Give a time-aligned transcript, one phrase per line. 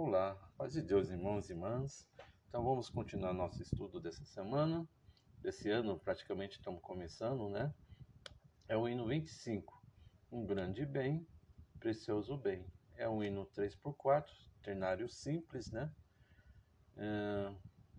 [0.00, 2.08] Olá, paz de Deus, irmãos e irmãs.
[2.48, 4.88] Então vamos continuar nosso estudo dessa semana.
[5.42, 7.74] Desse ano, praticamente estamos começando, né?
[8.68, 9.82] É o hino 25,
[10.30, 11.26] um grande bem,
[11.80, 12.64] precioso bem.
[12.94, 14.24] É um hino 3x4,
[14.62, 15.92] ternário simples, né?
[16.96, 17.52] É,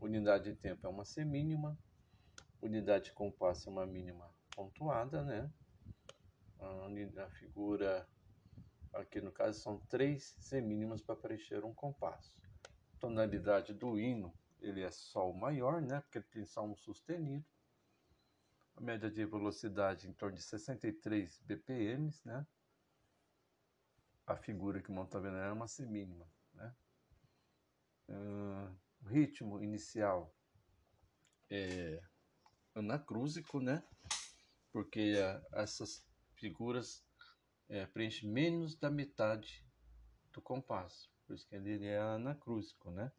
[0.00, 1.78] unidade de tempo é uma semínima,
[2.62, 5.52] unidade de compasso é uma mínima pontuada, né?
[6.58, 8.08] A, a figura
[8.92, 12.30] Aqui no caso são três semínimas para preencher um compasso.
[13.00, 16.00] Tonalidade do hino, ele é sol maior, né?
[16.02, 17.44] Porque ele tem sol sustenido.
[18.76, 22.46] A média de velocidade em torno de 63 BPM, né?
[24.26, 26.74] A figura que está vendo é uma semínima, né?
[28.08, 30.34] Uh, ritmo inicial
[31.50, 32.02] é
[32.74, 33.82] anacrúsico, né?
[34.70, 37.04] Porque uh, essas figuras
[37.68, 39.64] é, preenche menos da metade
[40.32, 41.10] do compasso.
[41.26, 43.12] Por isso que ele é anacrúsico, né?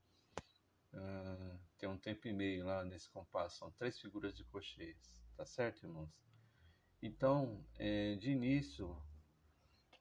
[0.93, 3.58] Uh, tem um tempo e meio lá nesse compasso.
[3.58, 5.23] São três figuras de cocheias.
[5.35, 6.11] Tá certo, irmãos?
[7.02, 8.91] Então, é, de início,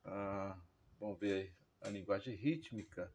[0.04, 0.60] uh,
[1.00, 3.12] vamos ver a linguagem rítmica.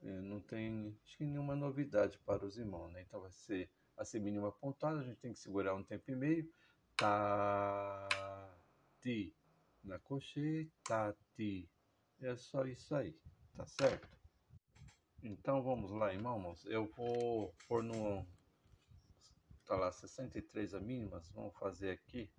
[0.00, 3.02] É, não tem acho que nenhuma novidade para os irmãos, né?
[3.02, 6.52] Então vai ser a semínima pontuada, a gente tem que segurar um tempo e meio.
[6.96, 8.08] Tá,
[9.00, 9.34] ti,
[9.84, 10.70] na cochete.
[12.20, 13.16] É só isso aí,
[13.54, 14.08] tá certo?
[15.22, 16.64] Então vamos lá, irmãos.
[16.66, 18.26] Eu vou pôr no.
[19.66, 21.28] Tá lá, 63 a mínimas.
[21.30, 22.30] Vamos fazer aqui.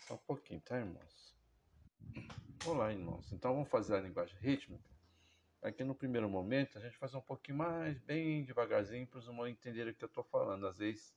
[0.00, 1.34] Só um pouquinho, tá, irmãos?
[2.64, 3.32] Olá, irmãos.
[3.32, 4.90] Então vamos fazer a linguagem rítmica.
[5.62, 9.48] Aqui no primeiro momento a gente faz um pouquinho mais, bem devagarzinho, para os irmãos
[9.48, 10.66] entenderem o que eu estou falando.
[10.66, 11.12] Às vezes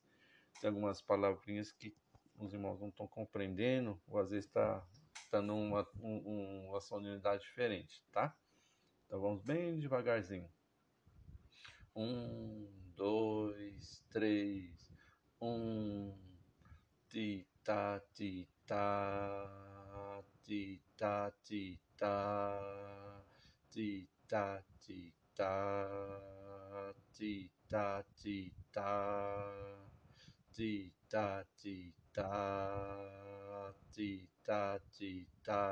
[0.60, 1.94] tem algumas palavrinhas que
[2.40, 4.86] os irmãos não estão compreendendo, ou às vezes está
[5.30, 8.36] tá numa um, uma sonoridade diferente, tá?
[9.06, 10.48] Então vamos bem devagarzinho.
[11.94, 14.92] Um, dois, três,
[15.40, 16.16] um,
[17.08, 22.92] ti, ta, ti, ta, ti, ta, ti, ta,
[23.70, 25.90] ti, ta, ti, ta,
[27.12, 29.89] ti, ta, ti, ta,
[30.60, 35.12] ti, ta, ti, ta ti ta ti
[35.42, 35.70] ta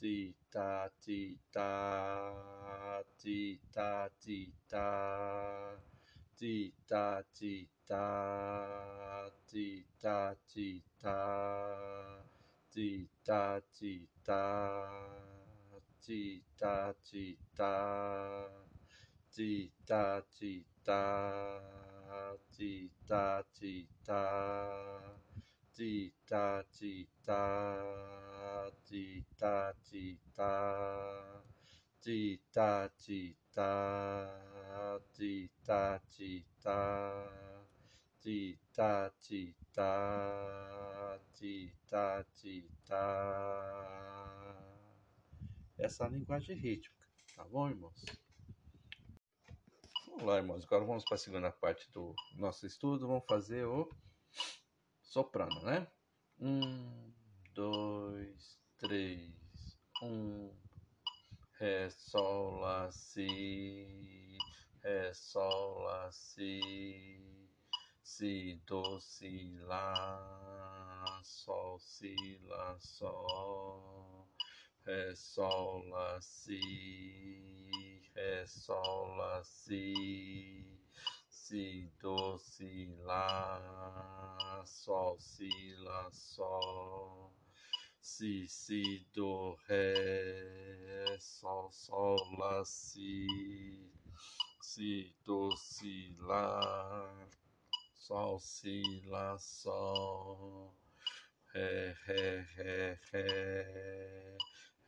[0.00, 4.38] ti ta ti ta ti ta ti
[4.68, 4.88] ta
[6.36, 8.04] ti ta ti ta
[9.46, 10.68] ti ta ti
[11.06, 11.20] ta
[12.72, 13.94] ti ta ti
[14.26, 14.42] ta
[16.02, 17.74] ti ta ti ta
[19.34, 21.87] ti ta ti ta
[22.50, 24.22] ti ta ti ta
[25.74, 27.42] ti ta ti ta
[28.84, 30.52] ti ta ti ta
[32.02, 33.72] ti ta ti ta
[35.14, 36.98] ti ta ti ta
[38.20, 43.04] ti ta ti ta ti ta ti ta
[45.78, 48.27] essa é a linguagem rítmica, tá bom, irmãos?
[50.18, 50.64] Vamos lá, irmãos.
[50.64, 53.06] Agora vamos para a segunda parte do nosso estudo.
[53.06, 53.88] Vamos fazer o
[55.00, 55.86] soprano, né?
[56.40, 57.14] Um,
[57.54, 59.32] dois, três.
[60.02, 60.52] Um,
[61.60, 64.36] Ré, Sol, Lá, Si.
[64.82, 67.48] Ré, Sol, Lá, Si.
[68.02, 71.20] Si, Do, Si, Lá.
[71.22, 74.28] Sol, Si, Lá, Sol.
[74.84, 76.58] Ré, Sol, Lá, Si,
[78.18, 80.66] Ré, Sol, Lá, Si,
[81.30, 85.48] Si, Do, Si, Lá, Sol, Si,
[85.78, 87.32] Lá, Sol,
[88.00, 93.24] Si, Si, Do, Ré, Sol, Sol, Lá, Si,
[94.62, 97.28] Si, Do, Si, Lá,
[97.94, 100.74] Sol, Si, Lá, Sol,
[101.54, 104.36] Ré, Ré, Ré, Ré,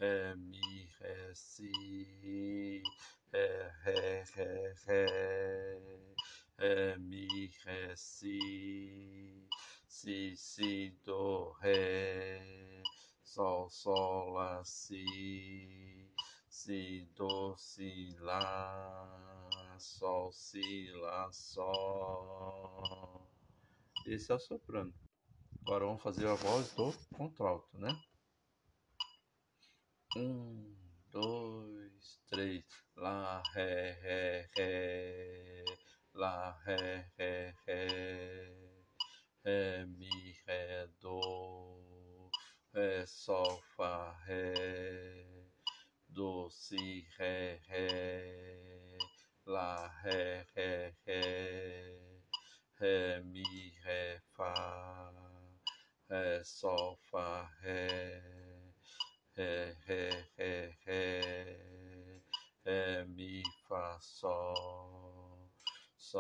[0.01, 2.83] Ré, Mi, Ré, Si,
[3.33, 4.25] Ré, Ré,
[4.87, 5.07] Ré,
[6.59, 9.49] Ré, Mi, Ré, Si,
[9.87, 12.83] Si, Si, Do, Ré,
[13.23, 16.11] Sol, Sol, Lá, Si,
[16.49, 19.49] Si, Do, Si, Lá,
[19.79, 23.31] Sol, Si, Lá, Sol.
[24.07, 24.93] Esse é o soprano.
[25.65, 27.95] Agora vamos fazer a voz do contralto, né?
[30.17, 30.75] Um,
[31.13, 31.70] dois,
[32.31, 32.65] três.
[32.97, 35.65] Lá, ré, ré, ré.
[36.15, 38.53] Lá, ré, ré, ré.
[39.45, 42.31] Ré, mi, ré, do.
[42.75, 45.51] Ré, sol, fá, ré.
[46.09, 48.99] Do, si, ré, ré,
[49.47, 50.45] lá, ré,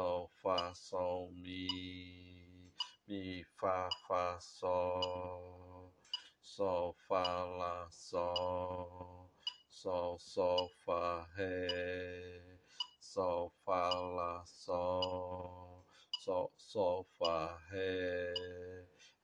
[0.00, 2.72] sol, fá, sol, mi,
[3.06, 5.92] mi, fá, fá, sol,
[6.40, 9.30] sol, fá, lá, sol,
[9.68, 12.58] sol, sol, fá, ré,
[12.98, 15.84] sol, fá, lá, sol,
[16.24, 18.32] sol, sol, fá, ré,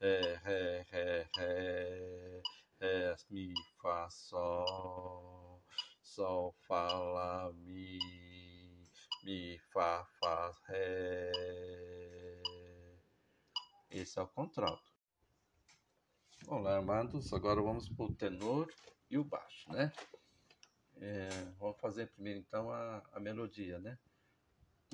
[0.00, 2.43] ré, ré, ré, ré,
[2.81, 5.62] ré, mi, fá, sol,
[6.02, 6.45] sol,
[16.48, 17.32] Olá, amados.
[17.32, 18.72] Agora vamos para o tenor
[19.10, 19.93] e o baixo, né?
[20.94, 21.28] É,
[21.58, 23.98] vamos fazer primeiro então a, a melodia, né?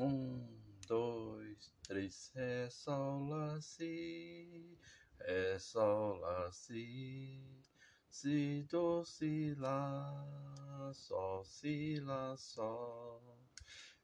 [0.00, 0.48] Um,
[0.88, 4.78] dois, três, Ré, Sol, Lá, Si,
[5.20, 7.62] Ré, Sol, Lá, Si,
[8.08, 13.38] Si, Do, Si, Lá, Sol, Si, Lá, Sol,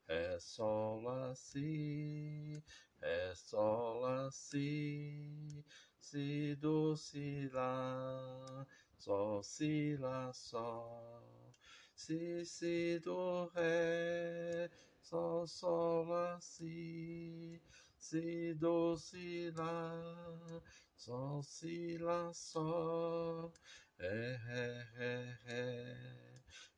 [0.06, 2.62] Ré, Sol, Lá, Si,
[3.00, 5.64] Ré, Sol, Lá, Si,
[6.10, 8.66] Si, Do, Si, Lá,
[8.96, 11.28] Sol, Si, Lá, Sol,
[11.98, 14.70] si, si, do, ré,
[15.02, 17.60] sol, sol, lá, si,
[17.98, 19.92] si, do, si, lá,
[20.96, 23.52] sol, si, lá, sol,
[23.98, 25.62] ré, ré, ré,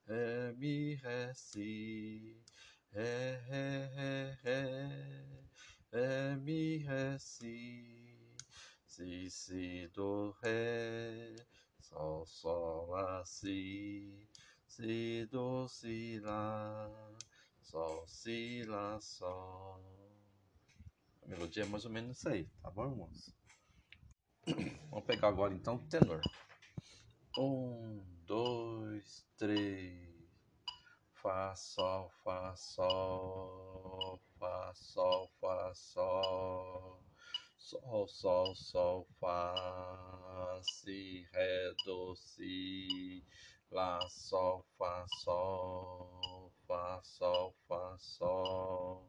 [0.09, 2.43] ré, mi, ré, si,
[2.93, 3.67] ré, ré,
[3.97, 5.45] ré, ré,
[5.93, 7.70] ré, mi, ré, si,
[9.01, 11.35] si, si, do, ré,
[11.81, 14.29] sol, sol, lá, si,
[14.67, 16.89] Si, do, si, lá,
[17.63, 19.81] sol, si, lá, sol.
[21.23, 23.35] A melodia é mais ou menos isso aí, tá bom, irmãos?
[24.91, 26.21] Vamos pegar agora então o tenor.
[27.39, 30.11] Um, dois, três.
[31.15, 37.00] Fá, sol, fá, sol, fá, sol, fá, sol.
[37.71, 39.55] Sol, sol, sol, fá,
[40.61, 43.23] si, ré, do, si,
[43.71, 49.09] Lá, Sol, Fá, Sol, Fá, Sol, Fá, Sol,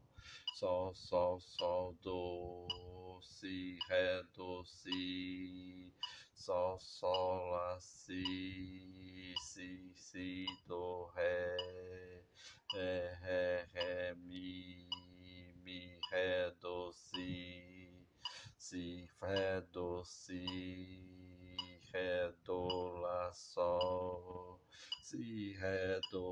[0.54, 5.92] Sol, Sol, Sol, Do, Si, Ré, Do, Si,
[6.36, 10.91] Sol, Sol, Lá, Si, Si, Si, Do,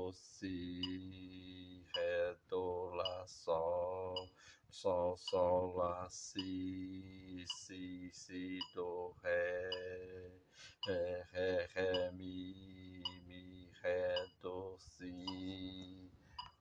[0.00, 4.30] Do, Si, Ré, Do, Lá, Sol,
[4.70, 10.40] Sol, Sol, Lá, Si, Si, Si, Do, Ré,
[10.86, 16.10] Ré, Ré, Ré, Mi, Mi, Ré, Do, Si.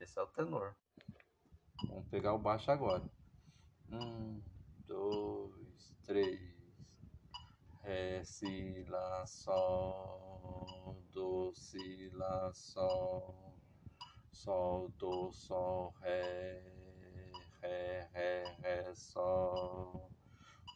[0.01, 0.75] Esse é o tenor.
[1.87, 3.09] Vamos pegar o baixo agora.
[3.89, 4.41] Um,
[4.85, 6.41] dois, três.
[7.83, 10.78] Ré, Si, Lá, Sol,
[11.19, 13.35] Do, Si, Lá, Sol,
[14.31, 16.63] Sol, Do, Sol, Ré,
[17.61, 20.09] Ré, Ré, Ré, Sol,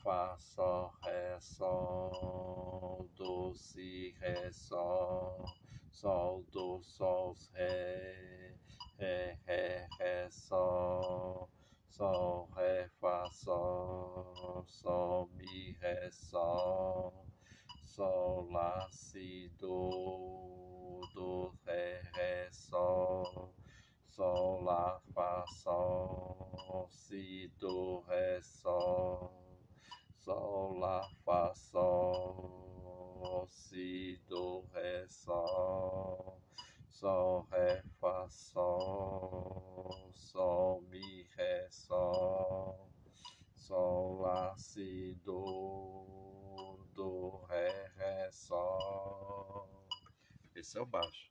[0.04, 5.46] Fá, Sol, Ré, Sol, Do, Si, Ré, Sol,
[5.90, 8.58] Sol, Do, Sol, Ré,
[9.00, 11.48] Ré, Ré, Ré, Sol,
[11.88, 17.33] Sol, Ré, Fá, Sol, Sol, Mi, Ré, Sol,
[17.96, 23.54] Sol, Lá, Si, Do, Do, Ré, Ré, Sol,
[24.10, 29.32] Sol, Lá, Fá, Sol, Si, Do, Ré, Sol,
[30.26, 36.42] Sol, Lá, Fá, Sol, Si, Do, Ré, Sol,
[36.90, 38.63] Sol, Ré, Fá, Sol,
[50.76, 51.22] O baixo.